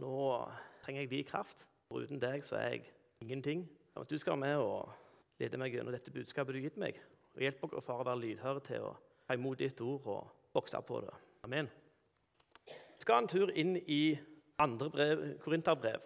[0.00, 0.14] nå
[0.84, 1.66] trenger jeg din kraft.
[1.88, 2.88] For uten deg så er jeg
[3.20, 3.68] ingenting.
[3.94, 4.90] Og du skal være med og
[5.40, 6.98] lede meg gjennom dette budskapet du har gitt meg.
[7.34, 8.94] Og hjelp meg far, å være lydhøre til å
[9.26, 11.14] ta imot ditt ord og vokse på det.
[11.46, 11.68] Amen.
[12.66, 14.18] Vi skal en tur inn i
[14.58, 16.00] andre brev, Korinterbrev,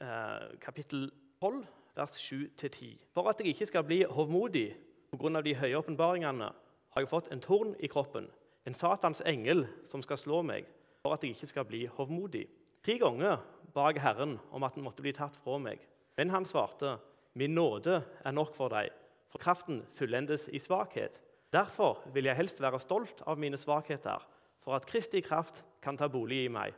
[0.00, 1.66] eh, kapittel 12,
[1.96, 2.98] vers 7-10.
[3.14, 4.74] For at jeg ikke skal bli hovmodig
[5.12, 5.40] pga.
[5.42, 6.52] de høye åpenbaringene,
[6.92, 8.28] har jeg fått en torn i kroppen,
[8.66, 10.66] en Satans engel som skal slå meg,
[11.02, 12.48] for at jeg ikke skal bli hovmodig.
[12.82, 13.38] Tre ganger
[13.74, 15.78] ba jeg Herren om at den måtte bli tatt fra meg.
[16.18, 16.98] Men han svarte,
[17.34, 18.90] 'Min nåde er nok for deg,
[19.30, 21.20] for kraften fullendes i svakhet.'
[21.52, 24.18] Derfor vil jeg helst være stolt av mine svakheter,
[24.64, 26.72] for at Kristi kraft kan ta bolig i meg.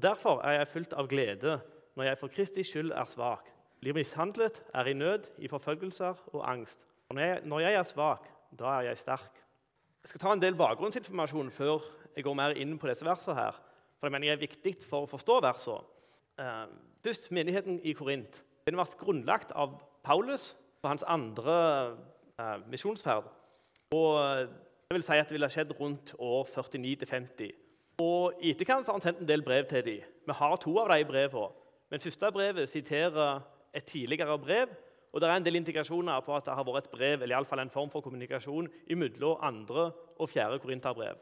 [0.00, 1.60] Derfor er jeg fylt av glede
[1.96, 6.50] når jeg for Kristi skyld er svak, blir mishandlet, er i nød, i forfølgelser og
[6.50, 6.86] angst.
[7.08, 9.42] Og når jeg, når jeg er svak, da er jeg sterk.
[10.02, 11.82] Jeg skal ta en del bakgrunnsinformasjon før
[12.16, 13.34] jeg går mer inn på disse versene.
[13.34, 13.58] her,
[14.00, 15.84] for det mener jeg er viktig for å forstå versene.
[16.40, 16.64] Eh,
[17.04, 18.40] først menigheten i Korint.
[18.64, 21.56] Den ble grunnlagt av Paulus på hans andre
[22.40, 23.28] eh, misjonsferd.
[23.92, 24.48] Og
[24.88, 27.52] det vil si at det ville skjedd rundt år 49-50.
[28.00, 30.06] Og I etterkant har han sendt en del brev til dem.
[30.26, 31.50] Vi har to av de brevene.
[31.90, 33.42] Men første brevet siterer
[33.74, 34.72] et tidligere brev.
[35.12, 37.38] Og det er en del indikasjoner på at det har vært et brev eller i
[37.38, 41.18] alle fall en form for kommunikasjon mellom andre og fjerde korinterbrev.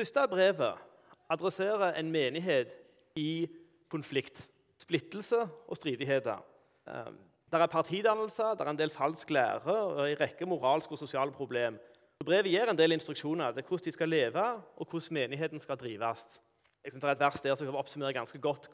[0.00, 0.84] Første brevet
[1.28, 2.72] adresserer en menighet
[3.16, 3.48] i
[3.90, 6.42] konflikt, splittelse og stridigheter.
[6.88, 7.12] Eh,
[7.52, 11.32] det er partidannelser, det er en del falsk lære og en rekke moralske og sosiale
[11.32, 11.78] problemer.
[12.24, 14.44] Brevet gir en del instruksjoner til hvordan de skal leve,
[14.76, 16.40] og hvordan menigheten skal drives.
[16.84, 18.68] Jeg synes Det er et vers der som oppsummerer ganske godt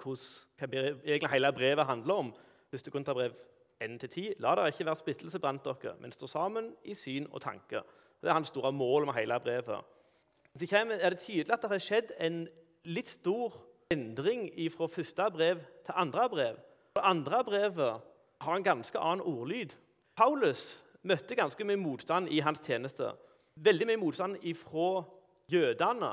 [1.04, 2.34] egentlig hele brevet handler om.
[2.70, 3.32] Første Korinterbrev
[3.84, 4.34] 1-10.
[4.38, 7.82] La det ikke være splittelse blant dere, men stå sammen i syn og tanke.
[8.22, 9.84] Det er hans store mål med hele brevet.
[10.58, 12.42] Så er det tydelig at det har skjedd en
[12.84, 13.54] litt stor
[13.92, 16.56] endring fra første brev til andre brev.
[16.96, 18.02] Det andre brevet
[18.42, 19.72] har en ganske annen ordlyd.
[20.16, 23.14] Paulus møtte ganske mye motstand i hans tjeneste.
[23.56, 25.04] Veldig mye motstand fra
[25.52, 26.12] jødene.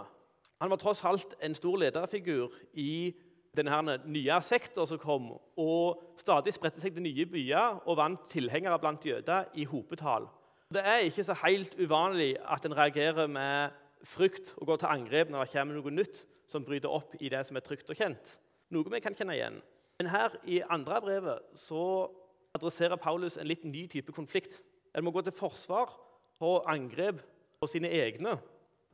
[0.59, 3.16] Han var tross alt en stor lederfigur i
[3.56, 8.80] denne nye sektor som kom, og stadig spredte seg til nye byer og vant tilhengere
[8.80, 10.28] blant jøder i hopetall.
[10.69, 13.72] Det er ikke så helt uvanlig at en reagerer med
[14.06, 17.42] frykt og går til angrep når det kommer noe nytt som bryter opp i det
[17.48, 18.36] som er trygt og kjent.
[18.74, 19.60] Noe vi kan kjenne igjen.
[20.00, 22.08] Men her i andre brevet så
[22.56, 24.56] adresserer Paulus en litt ny type konflikt.
[24.96, 25.92] En må gå til forsvar
[26.40, 27.20] og angrep
[27.60, 28.38] på sine egne.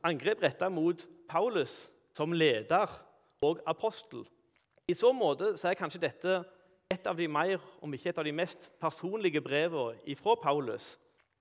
[0.04, 1.86] Angrep retta mot Paulus
[2.16, 2.90] som leder
[3.44, 4.26] og apostel.
[4.88, 6.42] I så måte så er kanskje dette
[6.90, 10.94] et av de mer, om ikke et av de mest personlige brevene fra Paulus.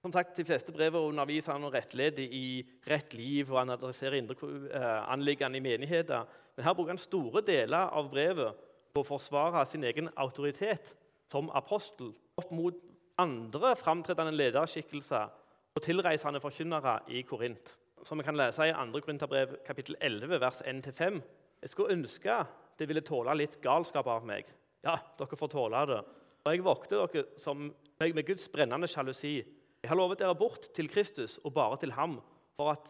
[0.06, 4.20] Som sagt, De fleste brevene underviser han og rettleder i rett liv, og han adresserer
[4.20, 4.36] indre
[4.70, 6.28] eh, anliggende i menigheter.
[6.54, 8.60] Men her bruker han store deler av brevet
[8.94, 10.92] på å forsvare sin egen autoritet
[11.34, 12.78] som apostel opp mot
[13.18, 15.34] andre framtredende lederskikkelser
[15.74, 17.74] og tilreisende forkynnere i Korint.
[18.06, 19.02] Som vi kan lese i 2.
[19.02, 21.22] Korinterbrev kapittel 11, vers 1-5.
[21.66, 22.44] Jeg skulle ønske
[22.78, 24.54] det ville tåle litt galskap av meg.
[24.86, 26.02] Ja, dere får tåle det.
[26.46, 29.40] Og jeg vokter dere som, med Guds brennende sjalusi
[29.86, 32.16] jeg har lovet dere bort til Kristus og bare til ham,
[32.58, 32.88] for, at,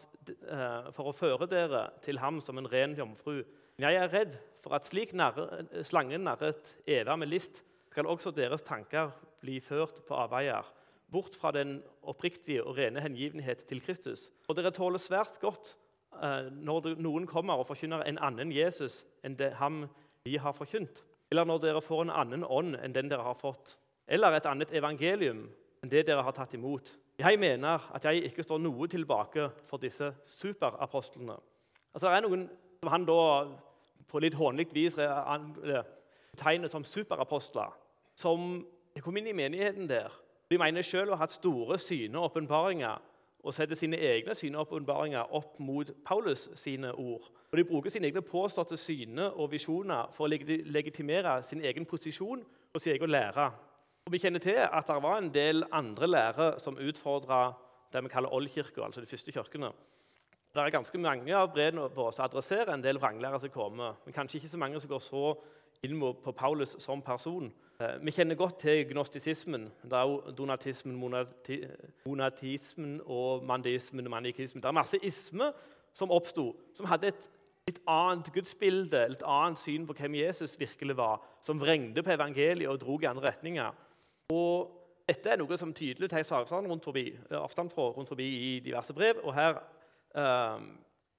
[0.48, 3.42] uh, for å føre dere til ham som en ren jomfru.
[3.76, 7.60] Men jeg er redd for at slik narre, slangen narret Eva med list,
[7.92, 9.12] skal også deres tanker
[9.44, 10.64] bli ført på avveier,
[11.12, 14.30] bort fra den oppriktige og rene hengivenhet til Kristus.
[14.48, 15.74] Og dere tåler svært godt
[16.16, 19.84] uh, når noen kommer og forkynner en annen Jesus enn det ham
[20.24, 23.76] vi har forkynt, eller når dere får en annen ånd enn den dere har fått,
[24.08, 25.44] eller et annet evangelium
[25.86, 26.90] enn det dere har tatt imot.
[27.18, 31.38] Jeg mener at jeg ikke står noe tilbake for disse superapostlene.
[31.94, 32.46] Altså, det er noen
[32.82, 33.20] som han da
[34.10, 37.72] på litt hånlig vis betegner som superapostler,
[38.14, 38.66] som
[39.02, 40.12] kom inn i menigheten der.
[40.50, 43.00] De mener selv å ha hatt store syne og åpenbaringer
[43.54, 47.28] setter sine egne syne opp mot Paulus sine ord.
[47.52, 52.42] Og De bruker sine egne påståtte syne og visjoner for å legitimere sin egen posisjon
[52.74, 53.50] og sin egen lære.
[54.06, 57.56] Og Vi kjenner til at det var en del andre lærer som utfordra
[57.92, 59.72] det vi kaller oldkirka, altså de første kirkene.
[60.54, 64.14] Det er ganske mange av brevene våre som adresserer en del vranglærer som kommer, men
[64.14, 65.22] kanskje ikke så mange som går så
[65.82, 67.50] inn på Paulus som person.
[67.80, 69.64] Eh, vi kjenner godt til gnostisismen.
[69.82, 71.00] Det er jo donatismen,
[72.06, 74.62] monatismen og mandismen og manikismen.
[74.62, 75.50] Det er masse isme
[75.92, 77.26] som oppsto, som hadde et
[77.66, 82.70] litt annet gudsbilde, et annet syn på hvem Jesus virkelig var, som vrengte på evangeliet
[82.70, 83.74] og dro i andre retninger.
[84.32, 84.72] Og
[85.06, 88.60] dette er noe som tydelig tar avstand, rundt forbi, eh, avstand fra rundt forbi i
[88.60, 89.20] diverse brev.
[89.22, 89.60] og her
[90.14, 90.78] um,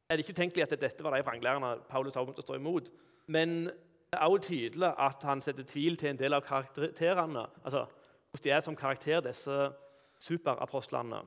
[0.09, 2.89] er det ikke utenkelig at dette var de vranglærerne Paulus har begynt å stå imot.
[3.27, 3.71] Men
[4.07, 7.48] Det er også tydelig at han setter tvil til en del av karakterene.
[7.63, 7.86] altså
[8.31, 9.71] hvordan de er som karakter, disse
[10.19, 11.21] superapostlene.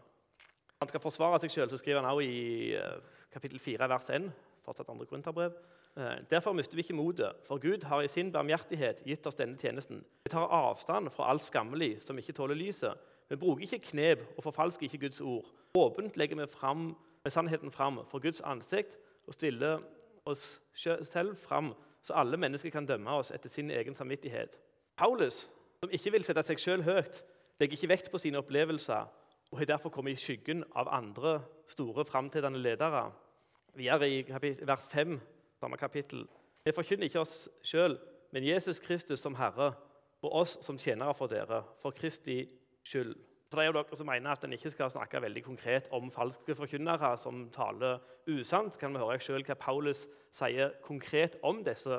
[0.81, 3.01] Han skal forsvare seg sjøl, skriver han også i eh,
[3.33, 4.31] kapittel 4, vers 1.
[4.65, 5.53] fortsatt andre Korinterbrev.
[5.97, 9.59] Eh, Derfor mister vi ikke motet, for Gud har i sin barmhjertighet gitt oss denne
[9.59, 10.05] tjenesten.
[10.25, 12.95] Vi tar avstand fra alt skammelig som ikke tåler lyset.
[13.29, 15.47] Vi bruker ikke knep og forfalsker ikke Guds ord.
[15.75, 18.97] Åpent legger vi fram, med sannheten fram for Guds ansikt
[19.27, 19.81] og stiller
[20.25, 20.63] oss
[21.03, 24.57] selv fram, så alle mennesker kan dømme oss etter sin egen samvittighet.
[24.97, 25.51] Paulus,
[25.81, 27.21] som ikke vil sette seg sjøl høyt,
[27.61, 29.05] legger ikke vekt på sine opplevelser
[29.51, 33.11] og har derfor kommet i skyggen av andre store framtredende ledere.
[33.77, 34.25] Videre i
[34.67, 35.21] vers 5
[35.61, 36.27] samme kapittel.
[36.65, 37.99] Vi forkynner ikke oss sjøl,
[38.33, 39.73] men Jesus Kristus som Herre,
[40.21, 42.43] og oss som tjenere for dere, for Kristi
[42.85, 43.15] skyld.
[43.51, 46.11] For det er jo dere som mener at en ikke skal snakke veldig konkret om
[46.15, 47.99] falske forkynnere som taler
[48.29, 48.79] usant.
[48.79, 51.97] kan vi høre selv hva Paulus sier konkret om disse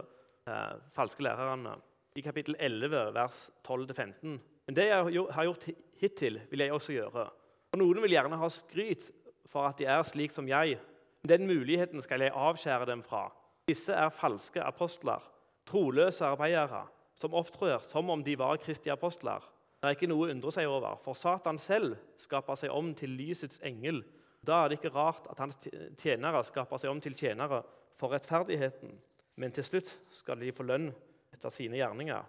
[0.47, 1.75] eh, falske lærerne.
[2.15, 4.39] I kapittel 11, vers 12-15.
[4.67, 5.67] Men det jeg har gjort
[5.99, 7.27] hittil, vil jeg også gjøre.
[7.73, 9.11] Og Noen vil gjerne ha skryt
[9.51, 10.77] for at de er slik som jeg.
[11.21, 13.29] Men den muligheten skal jeg avskjære dem fra.
[13.71, 15.23] Disse er falske apostler,
[15.69, 16.83] troløse arbeidere,
[17.15, 19.43] som opptrår som om de var Kristi apostler.
[19.81, 23.15] Det er ikke noe å undre seg over, for Satan selv skaper seg om til
[23.17, 24.03] lysets engel.
[24.45, 25.57] Da er det ikke rart at hans
[26.01, 27.61] tjenere skaper seg om til tjenere
[27.97, 28.93] for rettferdigheten.
[29.41, 30.91] Men til slutt skal de få lønn
[31.33, 32.21] etter sine gjerninger.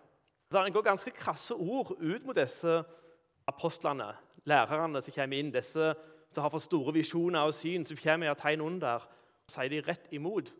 [0.52, 2.82] Så Det går ganske krasse ord ut mot disse
[3.48, 4.12] apostlene,
[4.44, 5.94] lærerne som kommer inn, disse
[6.32, 9.04] som har fått store visjoner og syn, som kommer i tegn under,
[9.44, 10.52] og sier de rett imot.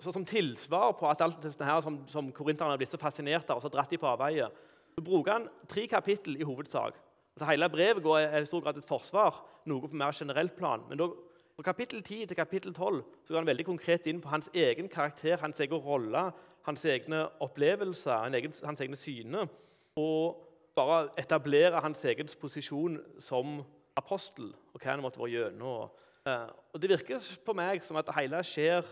[0.00, 3.50] Så Som tilsvar på at alt dette her som, som korinterne har blitt så fascinert
[3.50, 4.48] av, og så dratt de på avveie,
[4.94, 6.98] så bruker han tre kapittel i hovedsak.
[7.36, 10.84] Altså Hele brevet går i stor grad et forsvar, noe på mer generelt plan.
[10.88, 11.08] Men da,
[11.56, 14.88] fra kapittel 10 til kapittel 12 så går han veldig konkret inn på hans egen
[14.88, 16.30] karakter, hans egen rolle,
[16.68, 18.28] hans egne opplevelser,
[18.66, 19.46] hans egne syne.
[19.96, 20.42] Og
[20.76, 23.62] bare etablere hans egen posisjon som
[23.96, 25.88] apostel og hva han måtte være gjennom.
[26.26, 28.84] Eh, og Det virker på meg som at hele skjer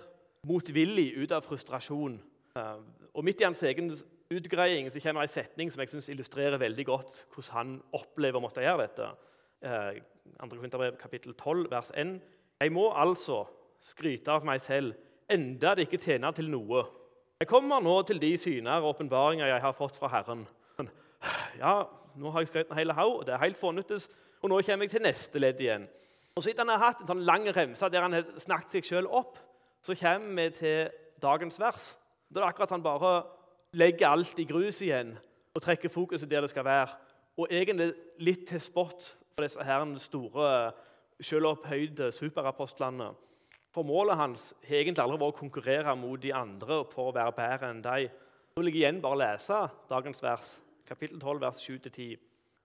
[0.48, 2.18] motvillig ut av frustrasjon.
[2.56, 2.80] Eh,
[3.14, 3.92] og Midt i hans egen
[4.34, 8.44] utgreiing så kommer en setning som jeg synes illustrerer veldig godt hvordan han opplever å
[8.44, 9.08] måtte gjøre dette.
[9.64, 9.70] 2.
[9.70, 10.02] Eh,
[10.44, 12.18] Korinterbrev kapittel 12, vers 1.
[12.60, 13.44] Jeg må altså
[13.84, 14.94] skryte av meg selv,
[15.30, 16.84] enda det ikke tjener til noe.
[17.40, 20.46] Jeg kommer nå til de syner og åpenbaringer jeg har fått fra Herren.
[21.58, 21.84] Ja,
[22.20, 24.08] nå har jeg skrytt en hel haug, og det er helt fornyttes,
[24.42, 25.86] og nå kommer jeg til neste ledd igjen.
[26.36, 29.06] Og så har han hatt en sånn lang remse der han har snakket seg sjøl
[29.06, 29.38] opp,
[29.84, 30.90] så kommer vi til
[31.22, 31.98] dagens vers.
[32.32, 33.22] Da er det akkurat han bare
[33.76, 35.12] legger alt i grus igjen
[35.54, 36.94] og trekker fokuset der det skal være.
[37.36, 40.72] Og egentlig litt til spott for disse her store,
[41.20, 43.10] selvopphøyde superapostlene.
[43.74, 47.34] For målet hans har egentlig aldri vært å konkurrere mot de andre for å være
[47.36, 48.14] bedre enn dem.
[48.54, 49.58] Så vil jeg igjen bare lese
[49.90, 50.54] dagens vers,
[50.88, 52.14] kapittel 12, vers 7-10.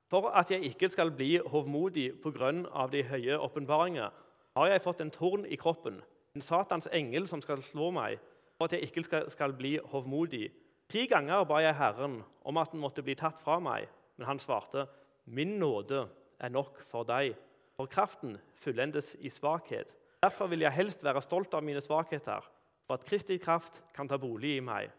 [0.09, 2.87] For at jeg ikke skal bli hovmodig pga.
[2.91, 4.09] de høye åpenbaringer,
[4.55, 5.99] har jeg fått en torn i kroppen
[6.39, 8.19] en Satans engel som skal slå meg,
[8.55, 10.47] for at jeg ikke skal, skal bli hovmodig.
[10.89, 14.39] Tre ganger ba jeg Herren om at den måtte bli tatt fra meg, men han
[14.39, 14.87] svarte,
[15.29, 16.07] Min nåde
[16.39, 17.35] er nok for deg,
[17.77, 19.91] for kraften fullendes i svakhet.
[20.23, 22.47] Derfor vil jeg helst være stolt av mine svakheter,
[22.87, 24.89] for at Kristi kraft kan ta bolig i meg.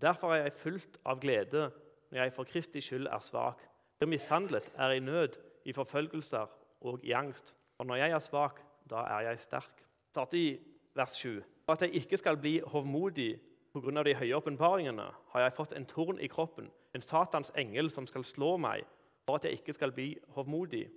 [0.00, 1.68] Derfor er jeg fullt av glede
[2.10, 3.60] når jeg for Kristi skyld er svak.
[3.98, 6.46] Blir mishandlet, er i nød, i forfølgelser
[6.86, 7.52] og i angst.
[7.76, 11.42] For når jeg er svak, da er jeg sterk starter i vers 7.
[11.66, 13.36] For at jeg ikke skal bli hovmodig
[13.74, 14.02] pga.
[14.02, 18.24] de høye åpenbaringene, har jeg fått en torn i kroppen, en Satans engel som skal
[18.24, 18.84] slå meg,
[19.26, 20.88] for at jeg ikke skal bli hovmodig.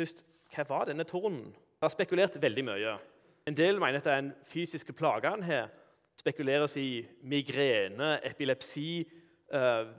[0.00, 0.24] Først,
[0.54, 1.50] Hva var denne tornen?
[1.50, 2.98] Det har spekulert veldig mye.
[3.46, 5.68] En del mener at det er en fysisk plage han har.
[6.16, 9.08] Spekuleres i migrene, epilepsi,
[9.54, 9.90] uh,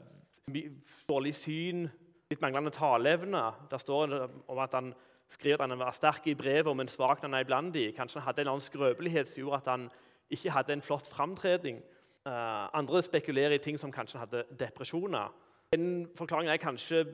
[1.10, 1.84] dårlig syn,
[2.32, 3.44] litt manglende taleevne.
[3.70, 4.16] Det står
[4.48, 4.94] om at han
[5.30, 7.92] skriver at han var sterk i brevet, men svak når han er iblant i.
[7.92, 9.90] Kanskje han hadde en annen skrøpelighet som gjorde at han
[10.30, 11.82] ikke hadde en flott framtredning.
[12.28, 15.34] Uh, andre spekulerer i ting som kanskje hadde depresjoner.
[15.72, 17.06] En forklaring er kanskje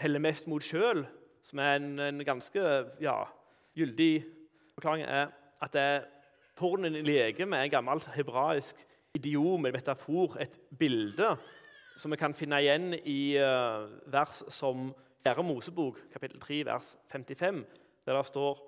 [0.00, 1.04] heller mest mot sjøl,
[1.42, 2.62] som er en, en ganske
[3.00, 3.16] ja,
[3.74, 4.24] gyldig
[4.74, 5.04] forklaring.
[5.04, 6.00] er at det er
[6.60, 8.76] Tornen i legemet er en gammel hebraisk
[9.14, 11.36] idiom, en metafor, et bilde
[11.96, 14.90] som vi kan finne igjen i uh, vers som
[15.24, 15.42] 4.
[15.42, 17.64] Mosebok, kapittel 3, vers 55,
[18.06, 18.66] der det står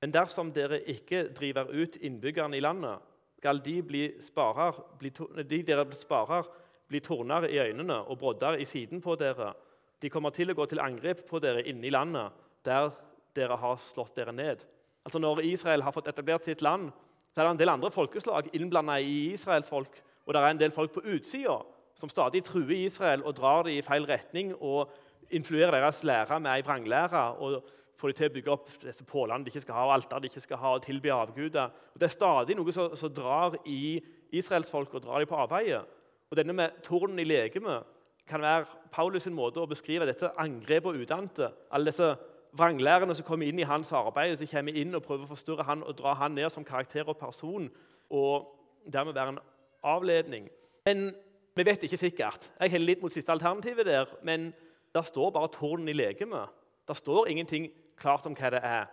[0.00, 2.98] Men dersom dere ikke driver ut innbyggerne i landet,
[3.38, 5.08] skal de, bli sparer, bli,
[5.48, 6.44] de dere sparer,
[6.88, 9.54] bli torner i øynene og brodder i siden på dere.
[10.02, 12.32] De kommer til å gå til angrep på dere inne i landet,
[12.64, 12.90] der
[13.36, 14.64] dere har slått dere ned.
[15.04, 16.90] Altså Når Israel har fått etablert sitt land,
[17.32, 20.60] så er det en del andre folkeslag innblanda i Israels folk, og det er en
[20.60, 21.58] del folk på utsida
[21.94, 24.90] som stadig truer Israel og drar dem i feil retning og
[25.34, 27.64] influerer deres lære med ei vranglære og
[27.98, 30.30] få dem til å bygge opp disse pålene de ikke skal ha, og alter de
[30.30, 31.72] ikke skal ha, og tilby avguder.
[31.94, 34.00] Og det er stadig noe som, som drar i
[34.34, 35.84] israelsfolk og drar dem på avveier.
[36.30, 37.86] Og denne med tornen i legemet
[38.28, 41.50] kan være Paulus' sin måte å beskrive dette angrepet og udante.
[41.70, 42.14] Alle disse
[42.54, 45.82] vranglærerne som kommer inn i hans arbeid, som kommer inn og prøver å forstyrre han
[45.84, 47.68] og dra han ned som karakter og person,
[48.10, 48.50] og
[48.90, 49.42] dermed være en
[49.84, 50.48] avledning.
[50.86, 51.08] Men
[51.54, 52.50] vi vet ikke sikkert.
[52.60, 54.52] Jeg heller litt mot siste alternativet der, men
[54.94, 56.48] der står bare tårnen i legemet.
[56.88, 58.86] Der står ingenting klart om hva det er.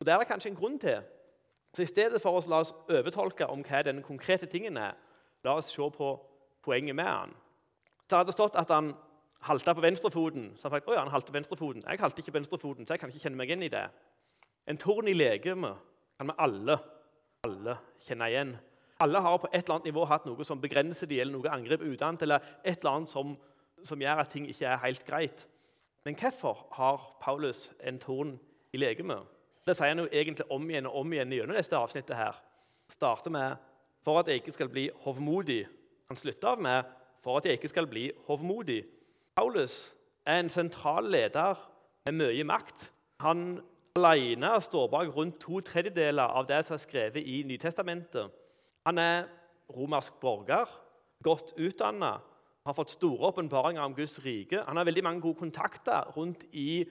[0.00, 1.02] Og Det er det kanskje en grunn til.
[1.76, 4.92] Så I stedet for å la oss overtolke om hva den konkrete tingen er,
[5.44, 6.12] la oss se på
[6.64, 7.34] poenget med han.
[8.10, 8.94] Så hadde det stått at han
[9.40, 10.52] halta på venstrefoten.
[10.56, 11.82] Så han oh ja, han halte venstrefoten.
[11.86, 13.84] Jeg halte ikke venstrefoten, så jeg kan ikke kjenne meg igjen i det.
[14.66, 15.76] En torn i legemet
[16.18, 16.78] kan vi alle,
[17.46, 18.56] alle kjenne igjen.
[19.04, 21.84] Alle har på et eller annet nivå hatt noe som begrenser dem, eller noe angrep
[21.84, 23.34] utenat, eller et eller annet som,
[23.84, 25.46] som, gjør at ting ikke er helt greit.
[26.04, 28.38] Men hvorfor har Paulus en torn
[28.72, 29.22] i legemet?
[29.66, 32.16] Det sier han jo egentlig om igjen og om igjen gjennom dette avsnittet.
[32.16, 32.42] her.
[32.88, 33.56] Starter med
[34.04, 35.66] for at jeg ikke skal bli hovmodig.
[36.08, 36.82] Han slutter av med
[37.24, 38.84] for at jeg ikke skal bli hovmodig.
[39.36, 41.58] Paulus er en sentral leder
[42.06, 42.92] med mye makt.
[43.20, 43.60] Han
[43.96, 48.30] alene står bak rundt to tredjedeler av det som er skrevet i Nytestamentet.
[48.86, 49.26] Han er
[49.74, 50.70] romersk borger,
[51.22, 52.20] godt utdanna,
[52.66, 54.62] har fått store åpenbaringer om Guds rike.
[54.66, 56.84] Han har veldig mange gode kontakter rundt i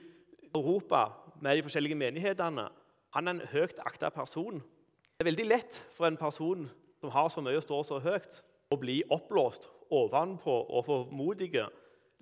[0.54, 1.06] Europa
[1.40, 2.68] med de forskjellige menighetene.
[3.16, 4.60] Han er en høyt akta person.
[4.60, 6.68] Det er veldig lett for en person
[7.00, 8.42] som har så mye og står så høyt,
[8.72, 11.68] å bli oppblåst ovenpå og formodige.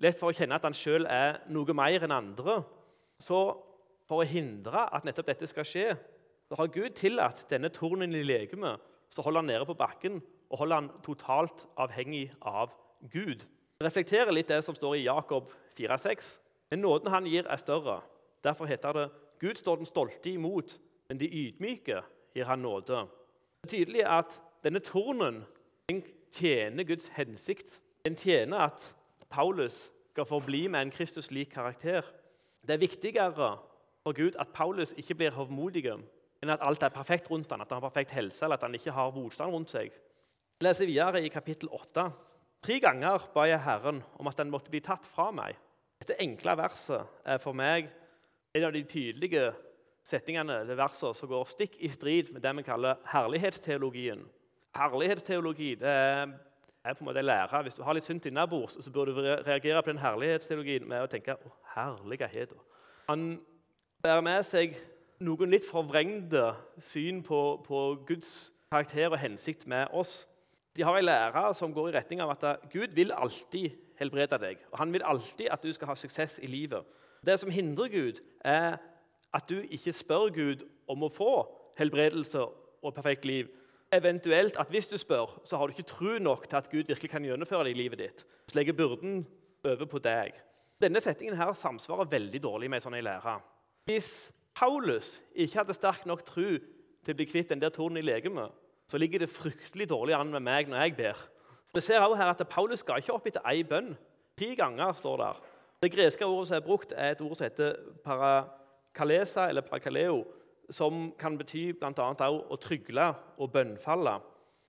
[0.03, 2.59] Lett for å kjenne at han sjøl er noe mer enn andre.
[3.17, 3.39] Så
[4.05, 5.87] for å hindre at nettopp dette skal skje,
[6.45, 8.83] så har Gud tillatt denne tornen i legemet
[9.15, 10.19] så holder han nede på bakken
[10.51, 12.73] og holder han totalt avhengig av
[13.11, 13.45] Gud.
[13.83, 16.33] Reflekterer litt det som står i Jakob 4,6.
[16.71, 18.01] Men nåden han gir, er større.
[18.43, 19.09] Derfor heter det
[19.39, 20.77] Gud står den stolte imot,
[21.09, 22.01] men de ydmyke
[22.33, 23.05] gir han nåde.
[23.61, 25.43] Det er tydelig at denne tornen
[25.89, 27.81] den tjener Guds hensikt.
[28.05, 28.95] Den tjener at
[29.29, 32.01] Paulus skal forbli med en Kristus-lik karakter.
[32.61, 33.57] Det er viktigere
[34.03, 35.85] for Gud at Paulus ikke blir hovmodig,
[36.41, 38.75] enn at alt er perfekt rundt ham, at han har perfekt helse eller at han
[38.75, 39.91] ikke har motstand rundt seg.
[40.55, 42.09] Jeg leser videre i kapittel 8.
[42.65, 45.53] Tre ganger ba jeg Herren om at den måtte bli tatt fra meg.
[46.01, 47.91] Dette enkle verset er for meg
[48.57, 49.51] en av de tydelige
[50.05, 54.25] setningene det verset som går stikk i strid med det vi kaller herlighetsteologien.
[54.75, 56.33] Herlighetsteologi det er,
[56.89, 57.61] på en måte lære.
[57.67, 61.09] Hvis du har litt synd innabords, så bør du reagere på den herlighetsteologien med å
[61.11, 62.57] tenke å, herlighet.
[63.09, 63.35] Han
[64.01, 64.73] bærer med seg
[65.21, 70.23] noen litt forvrengte syn på, på, Guds karakter og hensikt med oss.
[70.75, 74.57] De har en lære som går i retning av at Gud vil alltid helbrede deg.
[74.71, 76.83] og Han vil alltid at du skal ha suksess i livet.
[77.25, 78.77] Det som hindrer Gud, er
[79.33, 81.45] at du ikke spør Gud om å få
[81.79, 82.43] helbredelse
[82.83, 83.47] og perfekt liv.
[83.93, 87.09] Eventuelt at hvis du spør, så har du ikke tro nok til at Gud virkelig
[87.11, 88.25] kan gjennomføre det i livet ditt.
[88.47, 89.25] Så legger byrden
[89.63, 90.35] over på deg.
[90.81, 93.37] Denne settingen her samsvarer veldig dårlig med en sånn lære.
[93.87, 94.11] Hvis
[94.55, 98.51] Paulus ikke hadde sterk nok tro til å bli kvitt den der tornen i legemet,
[98.91, 101.23] så ligger det fryktelig dårlig an med meg når jeg ber.
[101.75, 103.95] Vi ser også her at Paulus ga ikke opp etter ei bønn.
[104.37, 105.41] Ti ganger står der.
[105.83, 110.23] Det greske ordet som er brukt, er et ord som heter parakalesa, eller parakaleo,
[110.69, 112.29] som kan bety bl.a.
[112.29, 114.15] å trygle og bønnfalle.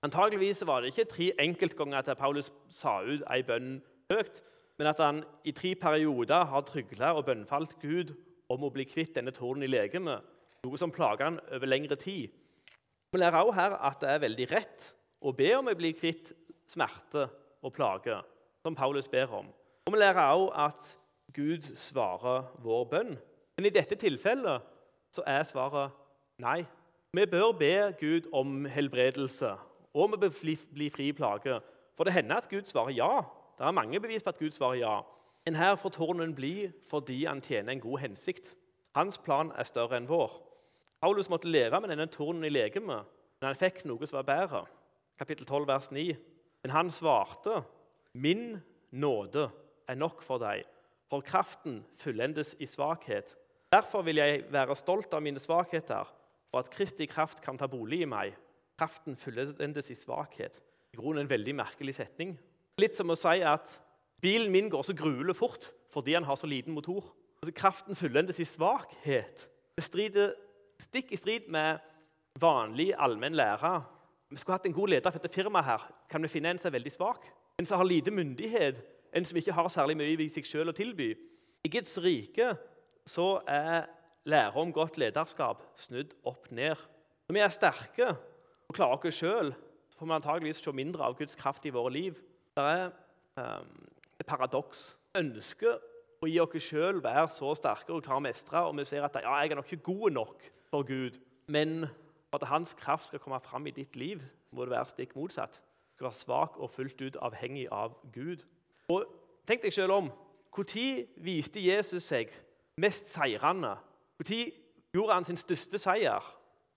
[0.05, 3.79] Antakeligvis var det ikke tre enkeltganger at Paulus sa ut ei bønn
[4.11, 4.43] høyt,
[4.77, 8.13] men at han i tre perioder har trygla og bønnfalt Gud
[8.53, 10.21] om å bli kvitt denne tårnen i legemet,
[10.63, 12.29] noe som plager han over lengre tid.
[13.11, 14.87] Vi lærer også her at det er veldig rett
[15.23, 16.33] å be om å bli kvitt
[16.67, 17.27] smerte
[17.63, 18.17] og plage,
[18.61, 19.47] som Paulus ber om.
[19.87, 20.97] Og Vi lærer også at
[21.33, 23.15] Gud svarer vår bønn.
[23.57, 24.61] Men i dette tilfellet
[25.15, 25.95] så er svaret
[26.43, 26.65] nei.
[27.15, 29.55] Vi bør be Gud om helbredelse,
[29.93, 31.59] og vi bør bli fri plage.
[31.97, 33.23] For det hender at Gud svarer ja.
[33.57, 34.97] Det er mange bevis på at Gud svarer ja.
[35.45, 38.55] Men her får tårnen bli fordi han tjener en god hensikt.
[38.95, 40.33] Hans plan er større enn vår.
[41.01, 43.05] Paulus måtte leve med denne tornen i legemet,
[43.37, 44.63] men han fikk noe som var bedre.
[45.17, 46.15] Kapittel 12, vers 9.
[46.63, 47.63] Men han svarte,
[48.13, 48.61] 'Min
[48.91, 49.49] nåde
[49.87, 50.63] er nok for deg,
[51.09, 53.35] for kraften fullendes i svakhet.'
[53.71, 56.07] Derfor vil jeg være stolt av mine svakheter,
[56.51, 58.33] for at Kristi kraft kan ta bolig i meg.
[58.79, 60.61] Kraften fullendes i svakhet.
[60.93, 62.37] I grunnen en veldig merkelig setning.
[62.79, 63.81] Litt som å si at
[64.21, 67.03] Bilen min går så gruelig fort fordi han har så liten motor.
[67.41, 69.47] Altså, kraften fullendes i svakhet.
[69.75, 70.33] Det strider
[70.81, 71.79] stikk i strid med
[72.39, 73.79] vanlig allmenn lære.
[74.29, 75.65] Vi skulle hatt en god leder for dette firmaet.
[75.65, 75.91] her.
[76.09, 77.25] Kan vi finne en som er veldig svak?
[77.57, 78.81] en som har lite myndighet,
[79.13, 81.09] en som ikke har særlig mye i seg selv å tilby.
[81.65, 82.51] I Guds rike
[83.09, 83.87] så er
[84.29, 86.77] lære om godt lederskap snudd opp ned.
[87.25, 89.49] Når vi er sterke og klarer oss sjøl,
[89.97, 92.19] får vi antageligvis se mindre av Guds kraft i våre liv.
[92.53, 92.91] Det er
[93.41, 93.73] um,
[94.19, 94.91] et paradoks.
[95.17, 95.81] Ønsker
[96.21, 99.17] å gi oss sjøl være så sterke og klare å mestre, og vi ser at
[99.17, 101.19] ja, jeg er nok ikke god nok for Gud.
[101.47, 101.85] Men
[102.33, 104.21] at hans kraft skal komme fram i ditt liv,
[104.51, 105.61] må det være stikk motsatt.
[105.61, 108.43] Du skal være svak og fullt ut avhengig av Gud.
[108.89, 109.05] Og
[109.47, 110.09] Tenk deg selv om.
[110.57, 112.33] Når viste Jesus seg
[112.81, 113.75] mest seirende?
[114.19, 114.41] Når
[114.93, 116.23] gjorde han sin største seier?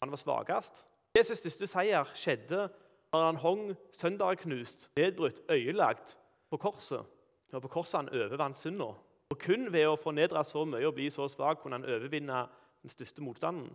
[0.02, 0.84] Han var svakest.
[1.18, 2.68] Jesus' største seier skjedde
[3.10, 3.62] når han hang
[3.98, 6.14] sønderknust, nedbrutt, øyelagt
[6.50, 7.02] på korset.
[7.52, 8.92] Og på korset han overvant synda.
[9.30, 12.44] Og kun ved å fornedre så mye og bli så svak kunne han overvinne
[12.82, 13.70] den største motstanden.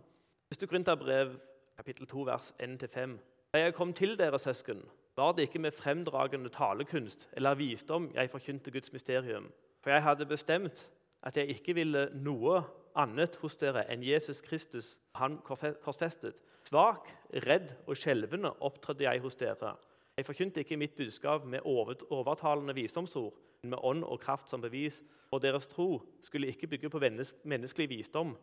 [0.48, 1.34] Første Korinterbrev,
[1.76, 3.18] kapittel 2, vers 1-5.
[3.54, 4.82] Da jeg kom til dere, søsken,
[5.16, 9.52] var det ikke med fremdragende talekunst eller visdom jeg forkynte Guds mysterium.
[9.80, 10.90] For jeg hadde bestemt
[11.22, 12.60] at jeg ikke ville noe
[12.96, 16.36] annet hos dere enn Jesus Kristus, han korsfestet.
[16.66, 17.08] Svak,
[17.46, 19.76] redd og skjelvende opptrådte jeg hos dere.
[20.16, 25.02] Jeg forkynte ikke mitt budskap med overtalende visdomsord, men med ånd og kraft som bevis.
[25.30, 27.00] Og deres tro skulle ikke bygge på
[27.44, 28.36] menneskelig visdom,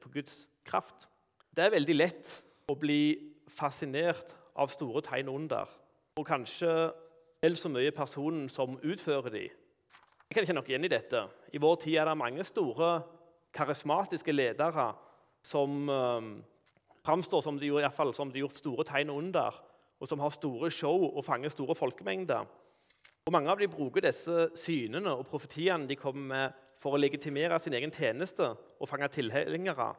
[0.00, 1.08] på Guds kraft.
[1.56, 2.30] Det er veldig lett
[2.70, 3.02] å bli
[3.50, 5.70] fascinert av store tegn under,
[6.18, 6.70] og kanskje
[7.40, 9.56] vel så mye personen som utfører dem.
[10.30, 11.24] Jeg kan ikke noe igjen i dette.
[11.52, 12.90] I vår tid er det mange store
[13.56, 14.92] karismatiske ledere
[15.42, 16.28] som eh,
[17.02, 19.56] framstår som de, fall, som de gjort store tegn under,
[20.00, 22.46] og som har store show og fanger store folkemengder.
[23.26, 27.58] Og Mange av dem bruker disse synene og profetiene de kommer med for å legitimere
[27.60, 29.92] sin egen tjeneste og fange tilhengere.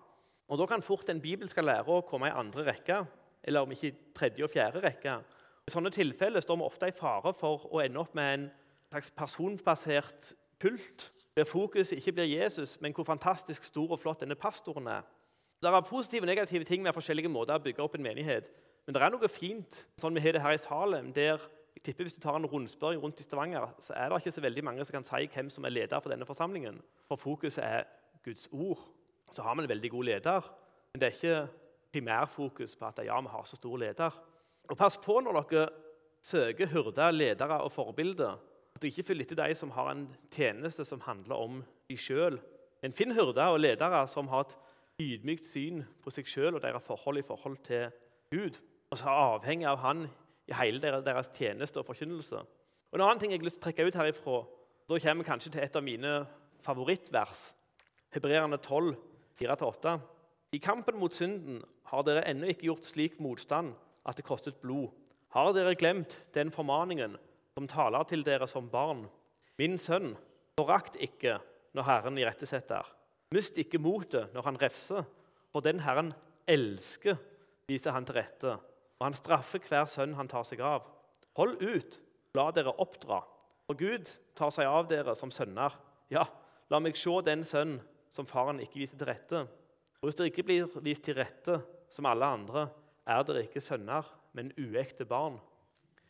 [0.51, 3.05] Og Da kan fort den bibelske læra komme i andre rekke,
[3.43, 5.21] eller om ikke i tredje og fjerde rekke.
[5.67, 8.51] I sånne tilfeller står vi ofte i fare for å ende opp med en
[8.89, 14.35] slags personbasert kult, der fokuset ikke blir Jesus, men hvor fantastisk stor og flott denne
[14.35, 15.05] pastoren er.
[15.61, 18.49] Det er positive og negative ting med forskjellige måter å bygge opp en menighet.
[18.85, 21.39] Men det er noe fint sånn vi har det her i Salem, der
[21.81, 24.41] jeg tipper Hvis du tar en rundspørring rundt i Stavanger, så er det ikke så
[24.41, 26.77] veldig mange som kan si hvem som er leder for denne forsamlingen.
[27.07, 27.83] For fokuset er
[28.23, 28.83] Guds ord.
[29.31, 30.41] Så har vi en veldig god leder,
[30.93, 31.47] men det er ikke
[31.91, 34.21] primærfokus på at ja, vi har så stor leder.
[34.69, 35.69] Og Pass på når dere
[36.21, 38.37] søker hyrder, ledere og forbilder,
[38.75, 42.37] at dere ikke følger etter de som har en tjeneste som handler om de sjøl.
[42.81, 44.55] Men finn hyrder og ledere som har et
[45.01, 47.89] ydmykt syn på seg sjøl og deres forhold i forhold til
[48.31, 50.09] Gud, og som er avhengig av Han
[50.51, 52.41] i hele deres tjeneste og forkynnelse.
[52.91, 54.39] Og En annen ting jeg har lyst til å trekke ut herifra,
[54.89, 56.13] da kommer vi kanskje til et av mine
[56.65, 57.43] favorittvers.
[58.11, 58.95] Hebreerne 12,
[59.39, 59.93] 4-8.
[60.51, 63.71] I kampen mot synden har dere ennå ikke gjort slik motstand
[64.03, 64.89] at det kostet blod.
[65.31, 67.15] Har dere glemt den formaningen
[67.55, 69.05] som taler til dere som barn?
[69.61, 70.17] Min sønn,
[70.59, 71.37] forakt ikke
[71.77, 72.83] når Herren irettesetter.
[73.31, 75.07] Mist ikke motet når han refser,
[75.51, 76.11] for den Herren
[76.51, 77.15] elsker,
[77.71, 78.57] viser han til rette
[79.01, 80.83] og han straffer hver sønn han tar seg av.
[81.39, 81.95] Hold ut,
[82.37, 83.23] la dere oppdra,
[83.65, 85.73] for Gud tar seg av dere som sønner.
[86.13, 86.27] Ja,
[86.69, 87.79] la meg se den sønn
[88.13, 89.41] som faren ikke viser til rette.
[90.01, 91.57] Og hvis dere ikke blir vist til rette
[91.89, 92.67] som alle andre,
[93.09, 94.05] er dere ikke sønner,
[94.37, 95.41] men uekte barn.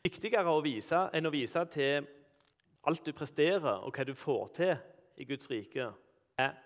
[0.03, 2.09] Viktigere å vise enn å vise til
[2.83, 4.75] alt du presterer, og hva du får til
[5.15, 5.93] i Guds rike,
[6.35, 6.57] er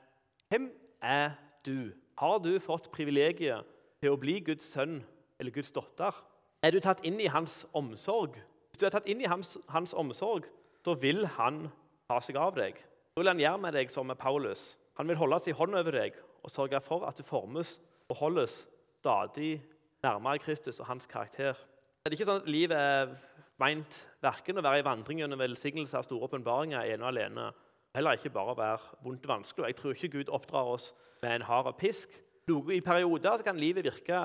[0.50, 0.72] hvem
[1.06, 1.36] er
[1.68, 1.94] du?
[2.18, 3.68] Har du fått privilegiet
[4.02, 5.04] til å bli Guds sønn
[5.40, 6.16] eller Guds datter?
[6.64, 8.38] Er du tatt inn i hans omsorg?
[8.72, 10.48] Hvis du er tatt inn i hans, hans omsorg,
[10.86, 11.68] så vil han
[12.10, 12.80] ta seg av deg.
[13.16, 14.74] Da vil han gjøre med deg som med Paulus.
[15.00, 17.78] Han vil holde sin hånd over deg og sørge for at du formes
[18.10, 18.66] og holdes
[19.00, 19.62] stadig
[20.04, 21.58] nærmere Kristus og hans karakter.
[22.04, 23.16] Det er ikke sånn at livet er
[23.62, 27.48] meint verken å være i vandring gjennom velsignelse av store åpenbaringer ene og alene,
[27.96, 29.72] heller ikke bare å være vondt og vanskelig.
[29.72, 30.92] Jeg tror ikke Gud oppdrar oss
[31.24, 32.14] med en hard pisk.
[32.46, 34.20] I perioder kan livet virke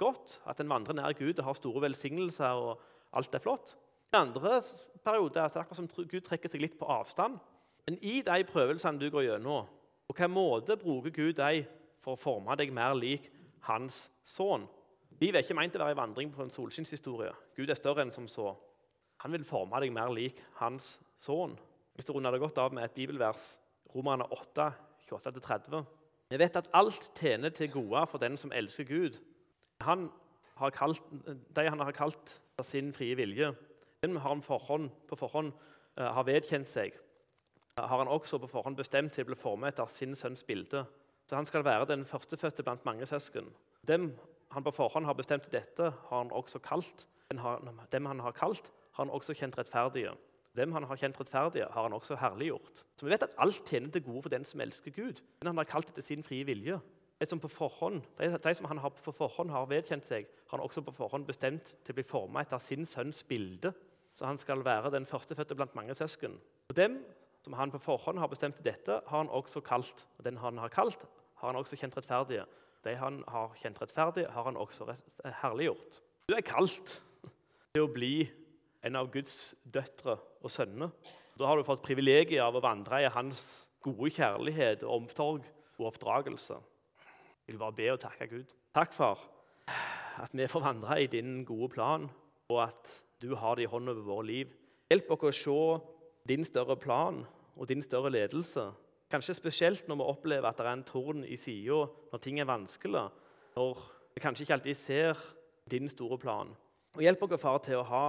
[0.00, 2.80] godt, at en vandrer nær Gud og har store velsignelser, og
[3.16, 3.74] alt er flott.
[4.10, 4.62] I andre
[5.04, 7.38] perioder er det akkurat som Gud trekker seg litt på avstand.
[7.86, 9.68] Men i de prøvelsene du går gjennom,
[10.10, 11.68] på hvilken måte bruker Gud deg
[12.02, 13.28] for å forme deg mer lik
[13.68, 14.66] hans sønn?
[15.20, 17.30] Livet er ikke meint å være en vandring på en solskinnshistorie.
[17.56, 18.54] Gud er større enn som så.
[19.22, 21.54] Han vil forme deg mer lik hans sønn.
[21.94, 23.42] Hvis du runder det godt av med et bibelvers,
[23.94, 24.70] Romerne 8,
[25.10, 25.82] 28-30.
[26.30, 29.18] Vi vet at alt tjener til gode for den som elsker Gud,
[29.84, 30.08] han
[30.60, 31.02] har kalt,
[31.56, 33.52] de han har kalt av sin frie vilje,
[34.02, 35.52] den har han forhånd, på forhånd
[35.98, 36.96] uh, har vedkjent seg,
[37.78, 40.84] uh, har han også på forhånd bestemt til å bli formet etter sin sønns bilde.
[41.28, 43.48] Så han skal være den førstefødte blant mange søsken.
[43.86, 44.10] Dem
[44.50, 47.06] han på forhånd har bestemt til dette, har han også kalt.
[47.30, 50.16] Dem han har kalt, har han også kjent rettferdige.
[50.58, 52.82] Dem han har kjent rettferdige, har han også herliggjort.
[52.98, 55.20] Så vi vet at alt tjener til gode for den som elsker Gud.
[55.38, 56.80] Men han har kalt etter sin frie vilje.
[57.28, 60.64] Som, på forhånd, de, de som han har på forhånd har vedkjent seg, har han
[60.64, 63.74] også på forhånd bestemt til å bli formet etter sin sønns bilde.
[64.16, 66.38] Så han skal være den førstefødte blant mange søsken.
[66.70, 67.02] Og dem
[67.44, 70.06] som han på forhånd har bestemt til dette, har han også kalt.
[70.18, 71.04] Og den han har kalt,
[71.40, 72.46] har han også kjent rettferdige.
[72.84, 74.88] De han har kjent rettferdige, har han også
[75.42, 76.00] herliggjort.
[76.28, 76.96] Du er kalt
[77.74, 78.14] til å bli
[78.86, 80.92] en av Guds døtre og sønner.
[81.36, 83.40] Da har du fått privilegiet av å vandre i hans
[83.84, 85.44] gode kjærlighet, omsorg
[85.78, 86.58] og oppdragelse.
[87.50, 88.50] Jeg vil bare be og takke Gud.
[88.74, 89.18] Takk, far,
[90.22, 92.04] at vi får vandre i din gode plan,
[92.48, 94.52] og at du har det i hånden over våre liv.
[94.86, 97.18] Hjelp oss å se din større plan
[97.56, 98.68] og din større ledelse.
[99.10, 101.80] Kanskje spesielt når vi opplever at det er en torn i sida,
[102.12, 103.04] når ting er vanskelig.
[103.58, 103.82] Når
[104.14, 105.26] vi kanskje ikke alltid ser
[105.74, 106.54] din store plan.
[106.94, 108.06] Og Hjelp oss, far, til å ha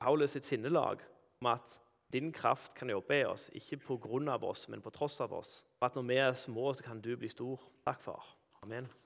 [0.00, 1.04] Paulus sitt sinnelag
[1.44, 1.76] om at
[2.16, 4.40] din kraft kan jobbe i oss, ikke pga.
[4.40, 5.66] oss, men på tross av oss.
[5.82, 7.60] Og at når vi er små, så kan du bli stor.
[7.84, 8.39] Takk, far.
[8.62, 8.99] Amen.